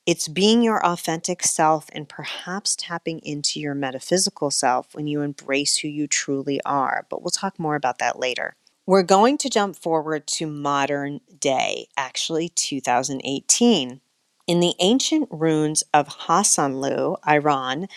It's 0.05 0.27
being 0.27 0.63
your 0.63 0.85
authentic 0.85 1.43
self 1.43 1.89
and 1.93 2.09
perhaps 2.09 2.75
tapping 2.75 3.19
into 3.19 3.61
your 3.61 3.73
metaphysical 3.73 4.51
self 4.51 4.93
when 4.93 5.07
you 5.07 5.21
embrace 5.21 5.77
who 5.77 5.87
you 5.87 6.07
truly 6.07 6.59
are. 6.65 7.05
But 7.09 7.21
we'll 7.21 7.31
talk 7.31 7.57
more 7.57 7.75
about 7.75 7.99
that 7.99 8.19
later. 8.19 8.57
We're 8.85 9.03
going 9.03 9.37
to 9.37 9.49
jump 9.49 9.77
forward 9.77 10.27
to 10.27 10.45
modern 10.45 11.21
day, 11.39 11.87
actually 11.95 12.49
2018. 12.49 14.01
In 14.45 14.59
the 14.59 14.73
ancient 14.79 15.29
ruins 15.31 15.85
of 15.93 16.09
Hasanlu, 16.09 17.15
Iran, 17.25 17.87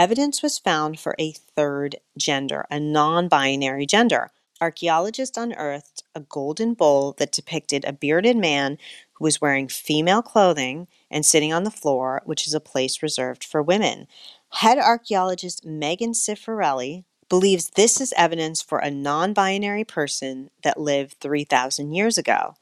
evidence 0.00 0.42
was 0.42 0.58
found 0.58 0.98
for 0.98 1.14
a 1.18 1.32
third 1.32 1.94
gender, 2.16 2.64
a 2.70 2.80
non 2.80 3.28
binary 3.28 3.84
gender. 3.84 4.30
Archaeologists 4.58 5.36
unearthed 5.36 6.04
a 6.14 6.20
golden 6.20 6.72
bowl 6.72 7.12
that 7.18 7.32
depicted 7.32 7.84
a 7.84 7.92
bearded 7.92 8.38
man 8.38 8.78
who 9.12 9.24
was 9.24 9.42
wearing 9.42 9.68
female 9.68 10.22
clothing 10.22 10.88
and 11.10 11.26
sitting 11.26 11.52
on 11.52 11.64
the 11.64 11.70
floor, 11.70 12.22
which 12.24 12.46
is 12.46 12.54
a 12.54 12.60
place 12.60 13.02
reserved 13.02 13.44
for 13.44 13.62
women. 13.62 14.06
Head 14.52 14.78
archaeologist 14.78 15.66
Megan 15.66 16.12
Cifarelli 16.12 17.04
believes 17.28 17.68
this 17.68 18.00
is 18.00 18.14
evidence 18.16 18.62
for 18.62 18.78
a 18.78 18.90
non 18.90 19.34
binary 19.34 19.84
person 19.84 20.48
that 20.62 20.80
lived 20.80 21.16
3,000 21.20 21.92
years 21.92 22.16
ago. 22.16 22.54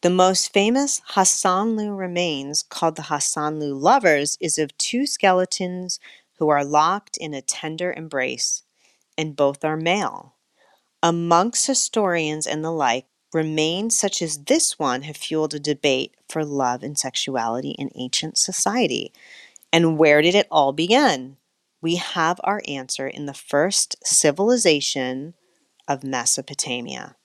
The 0.00 0.10
most 0.10 0.52
famous 0.52 1.02
Hasanlu 1.14 1.94
remains, 1.98 2.62
called 2.62 2.96
the 2.96 3.02
Hasanlu 3.02 3.78
Lovers, 3.78 4.38
is 4.40 4.56
of 4.56 4.76
two 4.78 5.06
skeletons 5.06 5.98
who 6.38 6.48
are 6.48 6.64
locked 6.64 7.16
in 7.16 7.34
a 7.34 7.42
tender 7.42 7.92
embrace, 7.92 8.62
and 9.16 9.36
both 9.36 9.64
are 9.64 9.76
male. 9.76 10.34
Amongst 11.02 11.66
historians 11.66 12.46
and 12.46 12.64
the 12.64 12.70
like, 12.72 13.06
remains 13.32 13.98
such 13.98 14.22
as 14.22 14.44
this 14.44 14.78
one 14.78 15.02
have 15.02 15.16
fueled 15.16 15.54
a 15.54 15.60
debate 15.60 16.14
for 16.28 16.44
love 16.44 16.82
and 16.82 16.98
sexuality 16.98 17.70
in 17.72 17.90
ancient 17.94 18.38
society. 18.38 19.12
And 19.72 19.98
where 19.98 20.22
did 20.22 20.34
it 20.34 20.46
all 20.50 20.72
begin? 20.72 21.36
We 21.80 21.96
have 21.96 22.40
our 22.42 22.62
answer 22.66 23.06
in 23.06 23.26
the 23.26 23.34
first 23.34 23.96
civilization 24.04 25.34
of 25.86 26.02
Mesopotamia. 26.02 27.16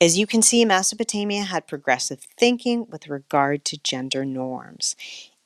As 0.00 0.18
you 0.18 0.26
can 0.26 0.42
see, 0.42 0.64
Mesopotamia 0.64 1.42
had 1.44 1.66
progressive 1.66 2.20
thinking 2.38 2.86
with 2.88 3.08
regard 3.08 3.64
to 3.66 3.78
gender 3.82 4.24
norms. 4.24 4.94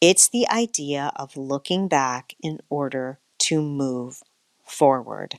It's 0.00 0.28
the 0.28 0.48
idea 0.48 1.12
of 1.16 1.36
looking 1.36 1.86
back 1.86 2.34
in 2.42 2.60
order 2.70 3.18
to 3.40 3.60
move 3.60 4.22
forward. 4.64 5.38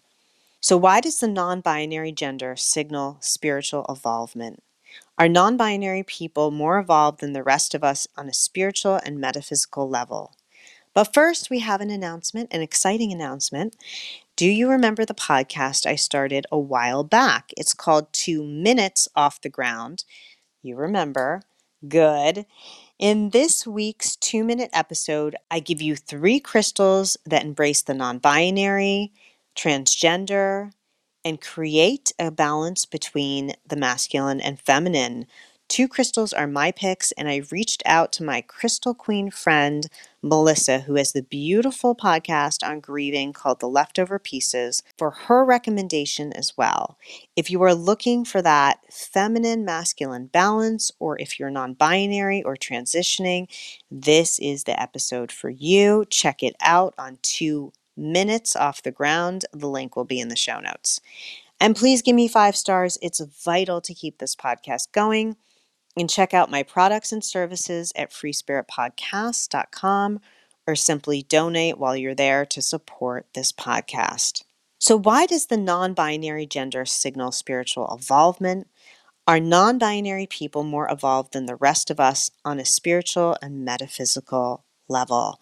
So, 0.59 0.77
why 0.77 1.01
does 1.01 1.19
the 1.19 1.27
non 1.27 1.61
binary 1.61 2.11
gender 2.11 2.55
signal 2.55 3.17
spiritual 3.21 3.85
evolvement? 3.89 4.61
Are 5.17 5.27
non 5.27 5.57
binary 5.57 6.03
people 6.03 6.51
more 6.51 6.77
evolved 6.77 7.21
than 7.21 7.33
the 7.33 7.41
rest 7.43 7.73
of 7.73 7.83
us 7.83 8.07
on 8.15 8.29
a 8.29 8.33
spiritual 8.33 8.99
and 9.03 9.19
metaphysical 9.19 9.89
level? 9.89 10.35
But 10.93 11.13
first, 11.13 11.49
we 11.49 11.59
have 11.59 11.81
an 11.81 11.89
announcement, 11.89 12.49
an 12.53 12.61
exciting 12.61 13.11
announcement. 13.11 13.75
Do 14.35 14.45
you 14.47 14.69
remember 14.69 15.05
the 15.05 15.15
podcast 15.15 15.87
I 15.87 15.95
started 15.95 16.45
a 16.51 16.59
while 16.59 17.03
back? 17.03 17.51
It's 17.57 17.73
called 17.73 18.13
Two 18.13 18.43
Minutes 18.43 19.07
Off 19.15 19.41
the 19.41 19.49
Ground. 19.49 20.03
You 20.61 20.75
remember. 20.75 21.41
Good. 21.87 22.45
In 22.99 23.31
this 23.31 23.65
week's 23.65 24.15
two 24.15 24.43
minute 24.43 24.69
episode, 24.73 25.35
I 25.49 25.59
give 25.59 25.81
you 25.81 25.95
three 25.95 26.39
crystals 26.39 27.17
that 27.25 27.43
embrace 27.43 27.81
the 27.81 27.95
non 27.95 28.19
binary, 28.19 29.11
transgender, 29.55 30.71
and 31.25 31.41
create 31.41 32.11
a 32.19 32.29
balance 32.29 32.85
between 32.85 33.53
the 33.65 33.75
masculine 33.75 34.39
and 34.41 34.59
feminine. 34.59 35.25
Two 35.71 35.87
crystals 35.87 36.33
are 36.33 36.47
my 36.47 36.69
picks, 36.73 37.13
and 37.13 37.29
I 37.29 37.43
reached 37.49 37.81
out 37.85 38.11
to 38.11 38.25
my 38.25 38.41
crystal 38.41 38.93
queen 38.93 39.31
friend, 39.31 39.87
Melissa, 40.21 40.79
who 40.79 40.95
has 40.95 41.13
the 41.13 41.23
beautiful 41.23 41.95
podcast 41.95 42.61
on 42.61 42.81
grieving 42.81 43.31
called 43.31 43.61
The 43.61 43.69
Leftover 43.69 44.19
Pieces, 44.19 44.83
for 44.97 45.11
her 45.11 45.45
recommendation 45.45 46.33
as 46.33 46.57
well. 46.57 46.97
If 47.37 47.49
you 47.49 47.61
are 47.61 47.73
looking 47.73 48.25
for 48.25 48.41
that 48.41 48.79
feminine 48.91 49.63
masculine 49.63 50.25
balance, 50.25 50.91
or 50.99 51.17
if 51.21 51.39
you're 51.39 51.49
non 51.49 51.71
binary 51.73 52.43
or 52.43 52.57
transitioning, 52.57 53.47
this 53.89 54.39
is 54.39 54.65
the 54.65 54.77
episode 54.77 55.31
for 55.31 55.49
you. 55.49 56.03
Check 56.09 56.43
it 56.43 56.57
out 56.59 56.93
on 56.97 57.17
two 57.21 57.71
minutes 57.95 58.57
off 58.57 58.83
the 58.83 58.91
ground. 58.91 59.45
The 59.53 59.69
link 59.69 59.95
will 59.95 60.03
be 60.03 60.19
in 60.19 60.27
the 60.27 60.35
show 60.35 60.59
notes. 60.59 60.99
And 61.61 61.77
please 61.77 62.01
give 62.01 62.17
me 62.17 62.27
five 62.27 62.57
stars. 62.57 62.97
It's 63.01 63.21
vital 63.21 63.79
to 63.79 63.93
keep 63.93 64.17
this 64.17 64.35
podcast 64.35 64.91
going. 64.91 65.37
And 65.97 66.09
check 66.09 66.33
out 66.33 66.49
my 66.49 66.63
products 66.63 67.11
and 67.11 67.23
services 67.23 67.91
at 67.95 68.11
freespiritpodcast.com 68.11 70.19
or 70.67 70.75
simply 70.75 71.23
donate 71.23 71.77
while 71.77 71.97
you're 71.97 72.15
there 72.15 72.45
to 72.45 72.61
support 72.61 73.25
this 73.33 73.51
podcast. 73.51 74.43
So, 74.79 74.97
why 74.97 75.25
does 75.25 75.47
the 75.47 75.57
non 75.57 75.93
binary 75.93 76.45
gender 76.45 76.85
signal 76.85 77.31
spiritual 77.31 77.93
evolvement? 77.93 78.67
Are 79.27 79.39
non 79.39 79.77
binary 79.77 80.25
people 80.25 80.63
more 80.63 80.89
evolved 80.89 81.33
than 81.33 81.45
the 81.45 81.55
rest 81.55 81.91
of 81.91 81.99
us 81.99 82.31
on 82.43 82.59
a 82.59 82.65
spiritual 82.65 83.37
and 83.41 83.63
metaphysical 83.63 84.63
level? 84.87 85.39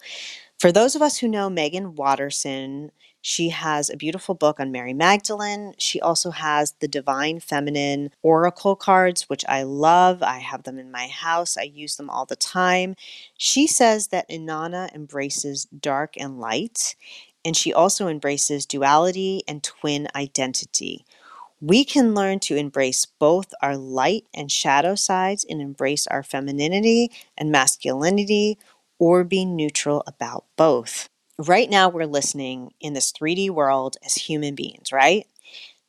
For 0.58 0.70
those 0.70 0.94
of 0.94 1.00
us 1.00 1.18
who 1.18 1.28
know 1.28 1.48
Meggan 1.48 1.94
Watterson, 1.94 2.92
she 3.22 3.50
has 3.50 3.90
a 3.90 3.96
beautiful 3.96 4.34
book 4.34 4.58
on 4.60 4.72
Mary 4.72 4.94
Magdalene. 4.94 5.74
She 5.78 6.00
also 6.00 6.30
has 6.30 6.72
the 6.80 6.88
Divine 6.88 7.40
Feminine 7.40 8.10
Oracle 8.22 8.76
cards, 8.76 9.28
which 9.28 9.44
I 9.48 9.62
love. 9.62 10.22
I 10.22 10.38
have 10.38 10.62
them 10.62 10.78
in 10.78 10.90
my 10.90 11.06
house, 11.06 11.56
I 11.58 11.62
use 11.62 11.96
them 11.96 12.08
all 12.08 12.24
the 12.24 12.36
time. 12.36 12.94
She 13.36 13.66
says 13.66 14.08
that 14.08 14.28
Inanna 14.30 14.94
embraces 14.94 15.64
dark 15.66 16.14
and 16.16 16.40
light, 16.40 16.96
and 17.44 17.56
she 17.56 17.72
also 17.72 18.08
embraces 18.08 18.66
duality 18.66 19.42
and 19.46 19.62
twin 19.62 20.08
identity. 20.14 21.04
We 21.60 21.84
can 21.84 22.14
learn 22.14 22.40
to 22.40 22.56
embrace 22.56 23.06
both 23.06 23.52
our 23.60 23.76
light 23.76 24.24
and 24.32 24.50
shadow 24.50 24.94
sides 24.94 25.44
and 25.48 25.60
embrace 25.60 26.06
our 26.06 26.22
femininity 26.22 27.10
and 27.36 27.52
masculinity 27.52 28.58
or 28.98 29.24
be 29.24 29.44
neutral 29.44 30.02
about 30.06 30.46
both 30.56 31.10
right 31.48 31.70
now 31.70 31.88
we're 31.88 32.06
listening 32.06 32.72
in 32.80 32.92
this 32.94 33.12
3D 33.12 33.50
world 33.50 33.96
as 34.04 34.14
human 34.14 34.54
beings, 34.54 34.92
right? 34.92 35.26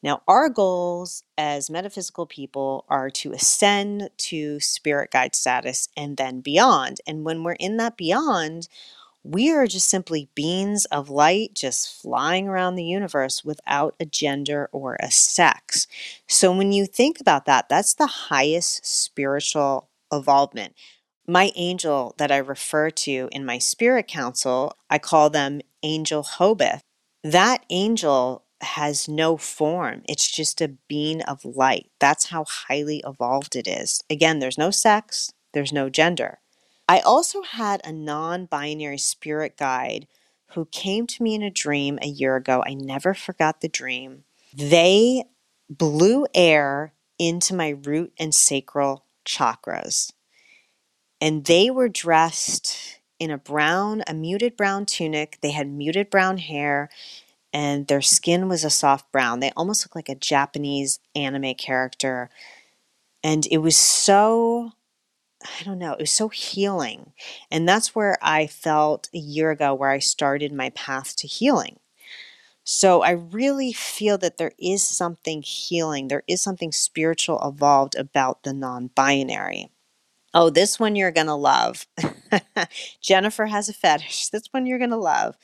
Now, 0.03 0.21
our 0.27 0.49
goals 0.49 1.23
as 1.37 1.69
metaphysical 1.69 2.25
people 2.25 2.85
are 2.89 3.09
to 3.11 3.33
ascend 3.33 4.09
to 4.17 4.59
spirit 4.59 5.11
guide 5.11 5.35
status 5.35 5.89
and 5.95 6.17
then 6.17 6.41
beyond. 6.41 7.01
And 7.05 7.23
when 7.23 7.43
we're 7.43 7.53
in 7.53 7.77
that 7.77 7.97
beyond, 7.97 8.67
we 9.23 9.51
are 9.51 9.67
just 9.67 9.89
simply 9.89 10.29
beings 10.35 10.85
of 10.85 11.09
light 11.09 11.53
just 11.53 12.01
flying 12.01 12.47
around 12.47 12.75
the 12.75 12.83
universe 12.83 13.45
without 13.45 13.95
a 13.99 14.05
gender 14.05 14.69
or 14.71 14.97
a 14.99 15.11
sex. 15.11 15.87
So 16.27 16.55
when 16.55 16.71
you 16.71 16.87
think 16.87 17.19
about 17.21 17.45
that, 17.45 17.69
that's 17.69 17.93
the 17.93 18.07
highest 18.07 18.85
spiritual 18.85 19.89
evolvement. 20.11 20.73
My 21.27 21.51
angel 21.55 22.15
that 22.17 22.31
I 22.31 22.37
refer 22.37 22.89
to 22.89 23.29
in 23.31 23.45
my 23.45 23.57
spirit 23.57 24.07
council, 24.07 24.73
I 24.89 24.97
call 24.97 25.29
them 25.29 25.61
Angel 25.83 26.23
Hobeth. 26.23 26.81
That 27.23 27.65
angel 27.69 28.45
has 28.61 29.07
no 29.07 29.37
form. 29.37 30.03
It's 30.07 30.29
just 30.29 30.61
a 30.61 30.75
being 30.87 31.21
of 31.23 31.45
light. 31.45 31.89
That's 31.99 32.27
how 32.27 32.45
highly 32.45 33.03
evolved 33.05 33.55
it 33.55 33.67
is. 33.67 34.03
Again, 34.09 34.39
there's 34.39 34.57
no 34.57 34.71
sex, 34.71 35.31
there's 35.53 35.73
no 35.73 35.89
gender. 35.89 36.39
I 36.87 36.99
also 36.99 37.41
had 37.43 37.81
a 37.83 37.93
non 37.93 38.45
binary 38.45 38.97
spirit 38.97 39.57
guide 39.57 40.07
who 40.53 40.65
came 40.65 41.07
to 41.07 41.23
me 41.23 41.35
in 41.35 41.41
a 41.41 41.49
dream 41.49 41.97
a 42.01 42.07
year 42.07 42.35
ago. 42.35 42.63
I 42.65 42.73
never 42.73 43.13
forgot 43.13 43.61
the 43.61 43.69
dream. 43.69 44.25
They 44.53 45.23
blew 45.69 46.27
air 46.35 46.93
into 47.17 47.55
my 47.55 47.69
root 47.69 48.11
and 48.19 48.35
sacral 48.35 49.05
chakras, 49.25 50.11
and 51.21 51.45
they 51.45 51.71
were 51.71 51.89
dressed 51.89 52.99
in 53.19 53.31
a 53.31 53.39
brown, 53.39 54.03
a 54.07 54.13
muted 54.15 54.57
brown 54.57 54.85
tunic. 54.87 55.39
They 55.41 55.51
had 55.51 55.69
muted 55.69 56.09
brown 56.09 56.39
hair, 56.39 56.89
and 57.53 57.87
their 57.87 58.01
skin 58.01 58.49
was 58.49 58.63
a 58.63 58.69
soft 58.71 59.11
brown. 59.11 59.39
They 59.41 59.51
almost 59.57 59.85
looked 59.85 59.95
like 59.95 60.09
a 60.09 60.15
Japanese 60.15 60.99
anime 61.15 61.55
character. 61.55 62.29
And 63.23 63.47
it 63.51 63.59
was 63.59 63.75
so 63.77 64.73
I 65.43 65.63
don't 65.63 65.79
know, 65.79 65.93
it 65.93 65.99
was 66.01 66.11
so 66.11 66.29
healing. 66.29 67.13
And 67.51 67.67
that's 67.67 67.95
where 67.95 68.17
I 68.21 68.47
felt 68.47 69.09
a 69.13 69.17
year 69.17 69.51
ago 69.51 69.73
where 69.73 69.89
I 69.91 69.99
started 69.99 70.53
my 70.53 70.69
path 70.71 71.15
to 71.17 71.27
healing. 71.27 71.79
So 72.63 73.01
I 73.03 73.11
really 73.11 73.73
feel 73.73 74.17
that 74.19 74.37
there 74.37 74.53
is 74.59 74.85
something 74.85 75.41
healing, 75.43 76.07
there 76.09 76.23
is 76.27 76.41
something 76.41 76.71
spiritual 76.71 77.41
evolved 77.47 77.95
about 77.95 78.43
the 78.43 78.53
non 78.53 78.87
binary. 78.87 79.69
Oh, 80.33 80.49
this 80.49 80.79
one 80.79 80.95
you're 80.95 81.11
going 81.11 81.27
to 81.27 81.35
love. 81.35 81.87
Jennifer 83.01 83.47
has 83.47 83.69
a 83.69 83.73
fetish. 83.73 84.29
This 84.29 84.47
one 84.51 84.65
you're 84.65 84.79
going 84.79 84.91
to 84.91 84.97
love. 84.97 85.35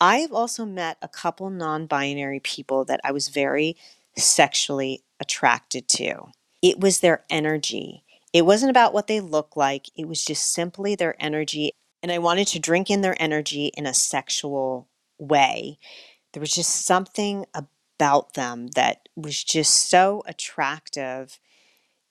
I've 0.00 0.32
also 0.32 0.64
met 0.66 0.98
a 1.02 1.08
couple 1.08 1.50
non 1.50 1.86
binary 1.86 2.40
people 2.40 2.84
that 2.86 3.00
I 3.04 3.12
was 3.12 3.28
very 3.28 3.76
sexually 4.16 5.02
attracted 5.20 5.88
to. 5.88 6.26
It 6.62 6.80
was 6.80 7.00
their 7.00 7.24
energy 7.30 8.04
it 8.34 8.44
wasn't 8.44 8.70
about 8.70 8.92
what 8.92 9.06
they 9.06 9.20
look 9.20 9.56
like, 9.56 9.86
it 9.96 10.08
was 10.08 10.24
just 10.24 10.52
simply 10.52 10.96
their 10.96 11.14
energy. 11.22 11.70
And 12.02 12.10
I 12.10 12.18
wanted 12.18 12.48
to 12.48 12.58
drink 12.58 12.90
in 12.90 13.00
their 13.00 13.16
energy 13.22 13.66
in 13.76 13.86
a 13.86 13.94
sexual 13.94 14.88
way. 15.18 15.78
There 16.32 16.40
was 16.40 16.50
just 16.52 16.84
something 16.84 17.46
about 17.54 18.34
them 18.34 18.66
that 18.74 19.08
was 19.14 19.42
just 19.44 19.88
so 19.88 20.24
attractive 20.26 21.38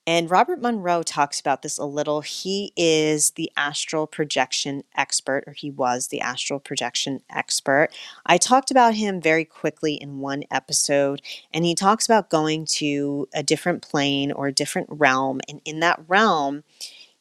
and 0.06 0.30
Robert 0.30 0.60
Monroe 0.60 1.02
talks 1.02 1.40
about 1.40 1.62
this 1.62 1.78
a 1.78 1.84
little. 1.84 2.20
He 2.20 2.72
is 2.76 3.32
the 3.32 3.50
astral 3.56 4.06
projection 4.06 4.84
expert, 4.94 5.44
or 5.46 5.54
he 5.54 5.70
was 5.70 6.08
the 6.08 6.20
astral 6.20 6.60
projection 6.60 7.20
expert. 7.30 7.88
I 8.26 8.36
talked 8.36 8.70
about 8.70 8.94
him 8.94 9.20
very 9.20 9.44
quickly 9.44 9.94
in 9.94 10.18
one 10.18 10.44
episode, 10.50 11.22
and 11.52 11.64
he 11.64 11.74
talks 11.74 12.04
about 12.04 12.28
going 12.28 12.66
to 12.66 13.28
a 13.34 13.42
different 13.42 13.82
plane 13.82 14.30
or 14.30 14.48
a 14.48 14.52
different 14.52 14.88
realm. 14.90 15.40
And 15.48 15.62
in 15.64 15.80
that 15.80 16.00
realm, 16.06 16.64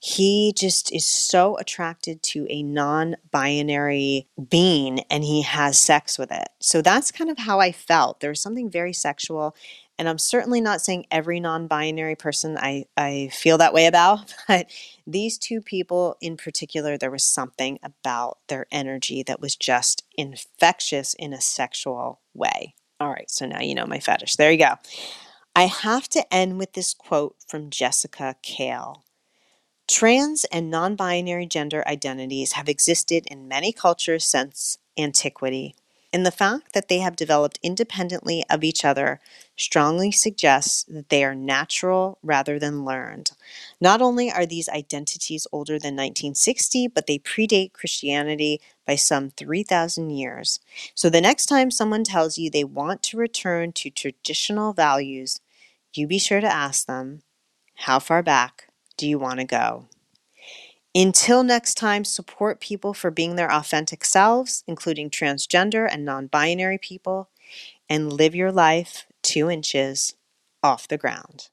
he 0.05 0.51
just 0.53 0.93
is 0.93 1.05
so 1.05 1.57
attracted 1.59 2.21
to 2.23 2.45
a 2.49 2.61
non 2.61 3.15
binary 3.31 4.27
being 4.49 4.99
and 5.09 5.23
he 5.23 5.43
has 5.43 5.79
sex 5.79 6.19
with 6.19 6.29
it. 6.29 6.49
So 6.59 6.81
that's 6.81 7.09
kind 7.09 7.29
of 7.29 7.37
how 7.37 7.61
I 7.61 7.71
felt. 7.71 8.19
There 8.19 8.29
was 8.29 8.41
something 8.41 8.69
very 8.69 8.91
sexual. 8.91 9.55
And 9.99 10.09
I'm 10.09 10.17
certainly 10.17 10.59
not 10.59 10.81
saying 10.81 11.05
every 11.11 11.39
non 11.39 11.67
binary 11.67 12.15
person 12.15 12.57
I, 12.57 12.85
I 12.97 13.29
feel 13.31 13.57
that 13.59 13.73
way 13.73 13.85
about, 13.85 14.33
but 14.47 14.67
these 15.05 15.37
two 15.37 15.61
people 15.61 16.17
in 16.21 16.37
particular, 16.37 16.97
there 16.97 17.11
was 17.11 17.23
something 17.23 17.79
about 17.83 18.39
their 18.47 18.65
energy 18.71 19.23
that 19.23 19.39
was 19.39 19.55
just 19.55 20.03
infectious 20.17 21.13
in 21.13 21.33
a 21.33 21.41
sexual 21.41 22.21
way. 22.33 22.75
All 22.99 23.09
right, 23.09 23.29
so 23.29 23.45
now 23.45 23.61
you 23.61 23.75
know 23.75 23.85
my 23.85 23.99
fetish. 23.99 24.35
There 24.35 24.51
you 24.51 24.57
go. 24.57 24.75
I 25.55 25.63
have 25.63 26.09
to 26.09 26.33
end 26.33 26.57
with 26.57 26.73
this 26.73 26.93
quote 26.93 27.35
from 27.47 27.69
Jessica 27.69 28.35
Cale. 28.41 29.03
Trans 29.87 30.45
and 30.45 30.71
non 30.71 30.95
binary 30.95 31.45
gender 31.45 31.83
identities 31.87 32.53
have 32.53 32.69
existed 32.69 33.27
in 33.29 33.47
many 33.47 33.71
cultures 33.71 34.25
since 34.25 34.79
antiquity, 34.97 35.75
and 36.13 36.25
the 36.25 36.31
fact 36.31 36.73
that 36.73 36.89
they 36.89 36.99
have 36.99 37.15
developed 37.15 37.59
independently 37.63 38.43
of 38.49 38.63
each 38.63 38.85
other 38.85 39.19
strongly 39.57 40.11
suggests 40.11 40.83
that 40.83 41.09
they 41.09 41.23
are 41.23 41.35
natural 41.35 42.19
rather 42.23 42.59
than 42.59 42.85
learned. 42.85 43.31
Not 43.81 44.01
only 44.01 44.31
are 44.31 44.45
these 44.45 44.69
identities 44.69 45.47
older 45.51 45.79
than 45.79 45.95
1960, 45.95 46.87
but 46.87 47.07
they 47.07 47.19
predate 47.19 47.73
Christianity 47.73 48.61
by 48.85 48.95
some 48.95 49.31
3,000 49.31 50.11
years. 50.11 50.59
So 50.95 51.09
the 51.09 51.21
next 51.21 51.47
time 51.47 51.71
someone 51.71 52.03
tells 52.03 52.37
you 52.37 52.49
they 52.49 52.63
want 52.63 53.03
to 53.03 53.17
return 53.17 53.73
to 53.73 53.89
traditional 53.89 54.73
values, 54.73 55.41
you 55.93 56.07
be 56.07 56.19
sure 56.19 56.41
to 56.41 56.47
ask 56.53 56.87
them, 56.87 57.23
How 57.75 57.99
far 57.99 58.23
back 58.23 58.69
do 58.97 59.07
you 59.07 59.19
want 59.19 59.39
to 59.39 59.45
go? 59.45 59.87
Until 60.95 61.43
next 61.43 61.75
time, 61.75 62.03
support 62.05 62.59
people 62.59 62.93
for 62.93 63.11
being 63.11 63.35
their 63.35 63.51
authentic 63.51 64.05
selves, 64.05 64.63
including 64.67 65.09
transgender 65.09 65.87
and 65.91 66.05
non 66.05 66.27
binary 66.27 66.77
people, 66.77 67.29
and 67.89 68.13
live 68.13 68.35
your 68.35 68.51
life 68.51 69.07
two 69.23 69.49
inches 69.49 70.15
off 70.63 70.87
the 70.87 70.97
ground. 70.97 71.49